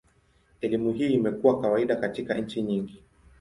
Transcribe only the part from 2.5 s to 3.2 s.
nyingi.